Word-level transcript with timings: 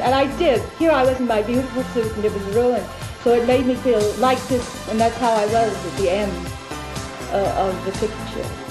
And 0.00 0.14
I 0.14 0.26
did. 0.38 0.62
Here 0.78 0.90
I 0.90 1.04
was 1.04 1.18
in 1.18 1.26
my 1.26 1.42
beautiful 1.42 1.82
suit 1.84 2.12
and 2.16 2.24
it 2.24 2.32
was 2.32 2.42
ruined. 2.54 2.86
So 3.22 3.34
it 3.34 3.46
made 3.46 3.66
me 3.66 3.74
feel 3.74 4.00
like 4.14 4.40
this, 4.46 4.88
and 4.88 5.00
that's 5.00 5.16
how 5.16 5.32
I 5.32 5.44
was 5.46 5.86
at 5.86 5.98
the 5.98 6.08
end 6.08 6.32
uh, 7.32 7.66
of 7.66 7.84
the 7.84 7.92
picture. 7.92 8.67